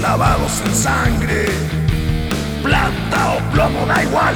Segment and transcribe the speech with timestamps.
[0.00, 1.46] lavados en sangre,
[2.62, 4.34] plata o plomo, da igual.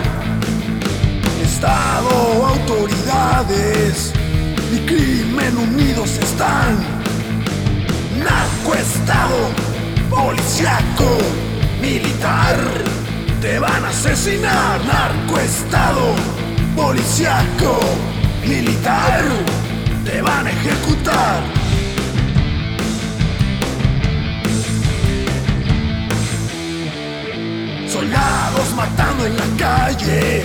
[1.43, 4.13] Estado, autoridades
[4.73, 6.79] y crimen unidos están.
[8.19, 9.51] Narcoestado,
[10.11, 11.19] policiaco,
[11.81, 12.59] militar,
[13.41, 14.85] te van a asesinar.
[14.85, 16.15] Narcoestado,
[16.77, 17.81] policiaco,
[18.47, 19.23] militar,
[20.05, 21.64] te van a ejecutar.
[27.95, 30.43] Soldados matando en la calle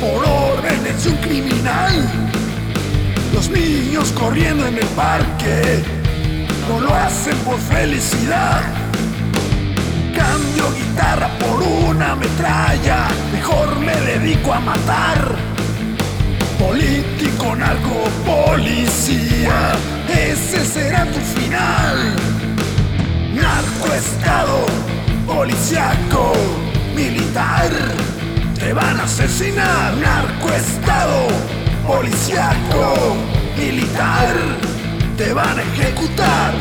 [0.00, 1.92] por órdenes de un criminal.
[3.34, 5.84] Los niños corriendo en el parque
[6.70, 8.62] no lo hacen por felicidad.
[10.16, 15.36] Cambio guitarra por una metralla, mejor me dedico a matar.
[16.58, 19.72] Político, narco, policía,
[20.08, 22.14] ese será tu final.
[23.34, 24.64] Narco estado,
[25.26, 26.31] policiaco,
[26.94, 27.70] militar,
[28.58, 29.96] te van a asesinar.
[29.96, 31.28] Narcoestado,
[31.86, 33.16] policiaco,
[33.56, 34.34] militar,
[35.16, 36.54] te van a ejecutar.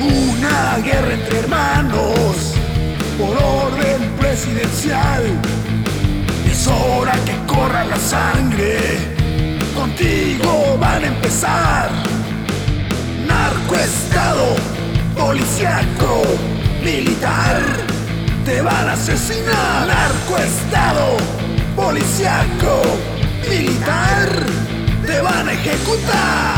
[0.00, 2.57] Una guerra entre hermanos
[7.98, 8.78] sangre.
[9.74, 11.90] Contigo van a empezar.
[13.26, 14.56] Narcoestado,
[15.16, 16.22] policiaco,
[16.82, 17.62] militar.
[18.44, 19.86] Te van a asesinar.
[19.86, 21.16] Narcoestado,
[21.76, 22.82] policiaco,
[23.48, 24.28] militar.
[25.06, 26.57] Te van a ejecutar.